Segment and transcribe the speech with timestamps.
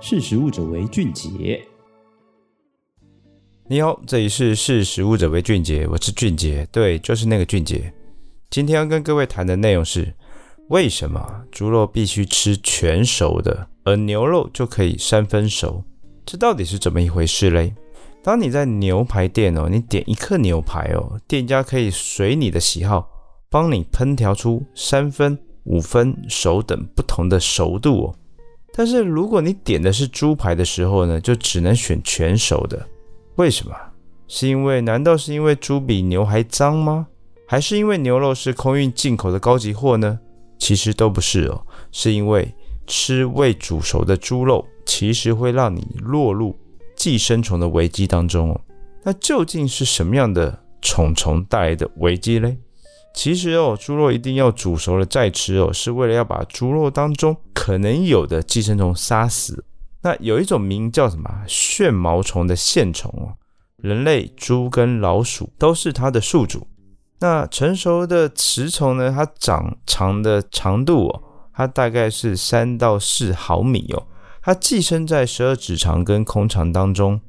[0.00, 1.60] 识食物者为俊杰。
[3.66, 7.92] 你好，这里是识食物者为俊杰，我是俊杰，对，就是那个俊杰。
[8.48, 10.14] 今天要跟各位谈的内容是，
[10.68, 15.82] 为什么猪肉必须吃全熟的，而牛肉就可以三分熟？
[16.24, 17.74] 这到底是怎么一回事嘞？
[18.22, 23.10] 当你在牛排店哦，你点一客牛排哦，店家可以随你的喜好，
[23.50, 28.14] 帮你烹调出三分、五分熟等不同的熟度哦。
[28.78, 32.86] 但是如果你点的是猪排的时候呢，就只能选全熟的。
[33.34, 33.74] 为什么？
[34.28, 37.08] 是因为难道是因为猪比牛还脏吗？
[37.44, 40.20] 还是因为牛肉是空运进口的高级货呢？
[40.60, 41.60] 其实都不是哦，
[41.90, 42.54] 是因为
[42.86, 46.56] 吃未煮熟的猪肉，其实会让你落入
[46.94, 48.60] 寄生虫的危机当中哦。
[49.02, 52.56] 那究竟是什么样的虫虫带来的危机嘞？
[53.18, 59.64] 其实哦，猪肉一定要煮熟了再吃哦，是为了要把猪肉当中可能有的寄生虫杀死。
[60.02, 63.34] 那有一种名叫什么旋毛虫的线虫哦，
[63.82, 66.68] 人类、猪跟老鼠都是它的宿主。
[67.18, 69.12] 那成熟的雌虫呢？
[69.12, 74.06] 它长长的长度哦，它大概是三到四毫米哦。
[74.40, 77.20] 它寄生在十二指肠跟空肠当中。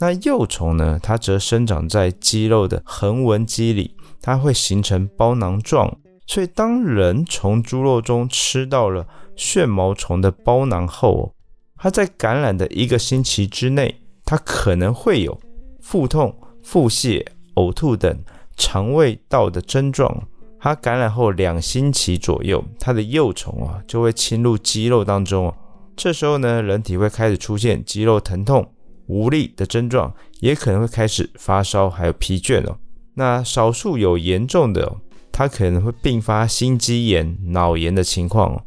[0.00, 0.98] 那幼虫呢？
[1.00, 5.98] 它则生长在肌肉的横纹肌里，它会形成包囊状。
[6.26, 11.34] 所以，当人从猪肉中吃到了旋毛虫的包囊后，
[11.76, 15.40] 它在感染的一个星期之内，它可能会有
[15.80, 18.18] 腹痛、腹泻、呕吐等。
[18.58, 20.26] 肠胃道的症状，
[20.58, 25.54] 它感染后两星期左右，它的幼虫啊就会侵入肌肉当中。
[25.94, 28.66] 这时候呢，人体会开始出现肌肉疼痛、
[29.08, 32.78] 无力的症状，也可能会开始发烧，还有疲倦哦。
[33.18, 34.94] 那少数有严重的，
[35.32, 38.62] 它可能会并发心肌炎、脑炎的情况哦。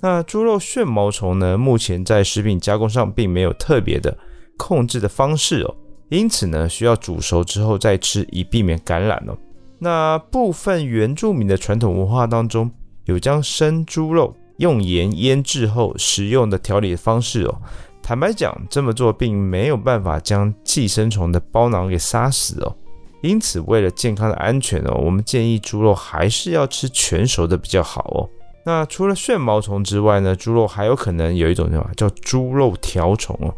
[0.00, 4.16] 那猪肉旋毛虫呢，目前在食品加工上并没有特别的
[4.56, 5.76] 控制的方式哦。
[6.08, 9.36] 因此呢，需要煮熟之后再吃，以避免感染哦。
[9.78, 12.70] 那部分原住民的传统文化当中，
[13.04, 17.60] 有将生猪肉用盐腌制后食用的调理方式哦。
[18.02, 22.74] 坦白讲，这么做并没有办法将寄生虫的包囊给杀死哦。
[23.22, 28.28] 因此，为了健康的安全哦，我们建议猪肉还是要吃全熟的比较好哦。
[28.64, 33.54] 那除了旋毛虫之外呢，猪肉还有可能有一种叫叫猪肉条虫哦。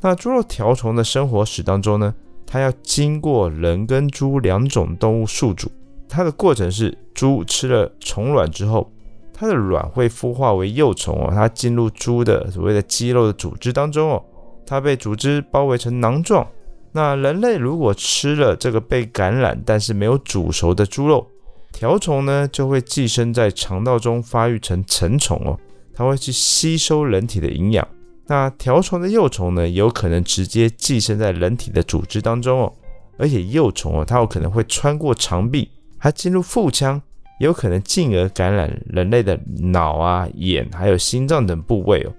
[0.00, 2.14] 那猪肉条虫的生活史当中呢，
[2.46, 5.70] 它要经过人跟猪两种动物宿主，
[6.08, 8.90] 它的过程是猪吃了虫卵之后，
[9.32, 14.22] 它的卵会孵化为幼虫哦，它进入猪的所谓的肌肉的组织当中哦，
[14.66, 16.46] 它被组织包围成囊状。
[16.96, 21.26] 那人类如果吃了这个被感染但是没有煮熟的猪肉，
[21.72, 25.58] 条虫呢就会寄生在肠道中发育成成虫哦，
[25.92, 27.86] 它会去吸收人体的营养。
[28.26, 32.72] 那条虫的幼虫呢，有可能直接寄生在人体的组织当中哦，
[33.18, 35.68] 而且幼虫哦，它有可能会穿过肠壁，
[35.98, 37.02] 还进入腹腔，
[37.40, 42.12] 有可能进而感染人类的脑啊、眼还有心脏等部位哦。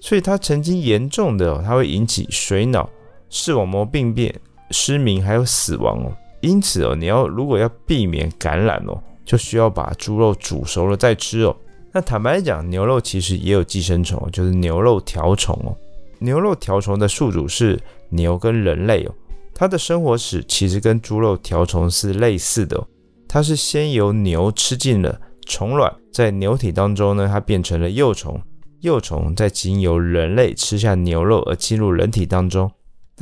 [0.00, 2.88] 所以它曾经严重的哦，它会引起水脑、
[3.32, 4.32] 视网膜病变、
[4.70, 6.12] 失明还有死亡哦。
[6.42, 11.56] 因此哦，你要如果要避免感染哦，就需要把猪肉煮熟了再吃哦。
[11.92, 15.74] 那坦白讲，牛肉其实也有寄生虫，就是牛肉条虫哦。
[16.18, 19.14] 牛肉条虫的宿主是牛跟人类哦，
[19.54, 22.86] 它的生活史其实跟猪肉条虫是类似的。
[23.28, 28.38] 它是先由牛吃进了虫卵，在牛体当中呢，它变成了幼虫，
[28.80, 32.70] 幼虫再经由人类吃下牛肉而进入人体当中。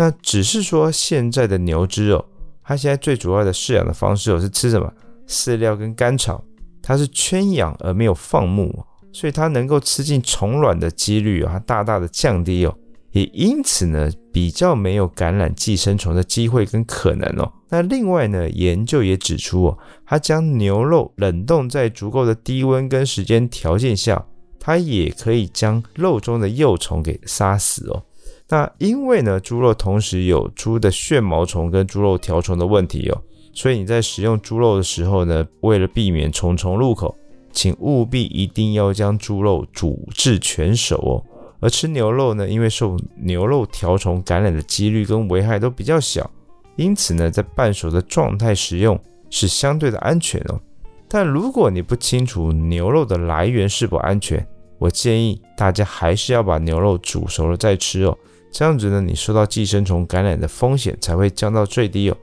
[0.00, 2.24] 那只是说现在的牛只哦，
[2.64, 4.90] 它现在最主要的饲养的方式哦是吃什么？
[5.28, 6.42] 饲料跟干草。
[6.82, 12.74] 它是圈养而没有放牧，所以它能够吃进虫卵的几率啊，它大大的降低哦，
[13.12, 17.52] 也因此呢，比较没有感染寄生虫的机会跟可能哦。
[17.68, 24.24] 那另外呢，研究也指出哦，它将牛肉冷冻在足够的低温跟时间条件下，
[24.58, 28.02] 它也可以将肉中的幼虫给杀死哦。
[28.50, 33.22] 那因为呢，猪肉同时有猪的旋毛虫跟猪肉条虫的问题哦。
[33.52, 37.16] 所以你在食用猪肉的时候呢，为了避免虫虫入口，
[37.52, 41.24] 请务必一定要将猪肉煮至全熟哦。
[41.60, 46.28] 而吃牛肉呢，因为受牛肉条虫感染的几率跟危害都比较小，
[46.74, 48.98] 因此呢，在半熟的状态食用
[49.30, 50.60] 是相对的安全哦。
[51.08, 54.44] 但如果你不清楚牛肉的来源是否安全，
[54.78, 58.16] 我建议大家还是要把牛肉煮熟了再吃哦。
[58.50, 62.16] 这样子呢，你受到寄生虫感染的风险才会降到最低哦。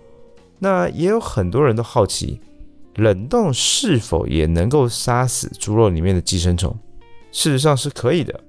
[0.60, 2.40] 那也有很多人都好奇，
[2.96, 6.76] 冷冻是否也能够杀死猪肉里面的寄生虫？
[7.32, 8.40] 事实上是可以的，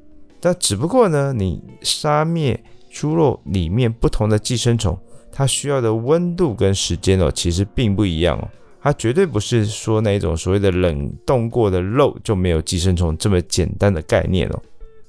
[0.41, 2.59] 但只不过呢，你杀灭
[2.91, 4.99] 猪肉里面不同的寄生虫，
[5.31, 8.49] 它需要的温度跟时间哦，其实并不一样哦。
[8.81, 14.63] 它绝对不是说那种所谓的冷冻过的肉就没有寄生虫这么简单的概念哦。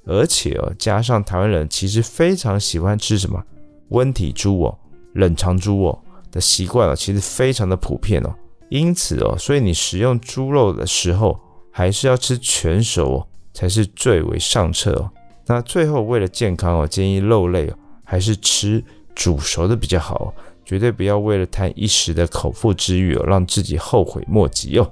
[0.06, 3.44] 而且哦，加上台湾人其实非常喜欢吃什么
[3.90, 4.78] 温体猪哦、
[5.14, 6.00] 冷藏猪哦
[6.32, 8.34] 的习惯哦，其实非常的普遍哦。
[8.70, 11.40] 因此哦，所以你食用猪肉的时候，
[11.72, 15.10] 还是要吃全熟哦，才是最为上策哦。
[15.48, 17.74] 那最后为了健康哦，建议肉类哦，
[18.04, 18.84] 还是吃
[19.16, 24.92] 煮熟的比较好哦，绝对不要为了贪一时的口腹之欲哦，让自己后悔莫及哦。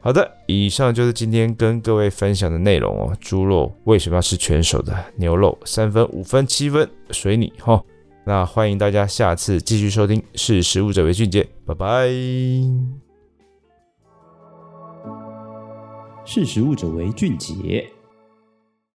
[0.00, 3.16] 好的，以上就是今天跟各位分享的内容哦。
[3.20, 4.96] 猪肉为什么要吃全熟的？
[5.16, 7.82] 牛肉三分、五分、七分，随你哈。
[8.24, 12.08] 那欢迎大家下次继续收听，识食物者为俊杰，拜拜。
[16.24, 17.88] 识食物者为俊杰。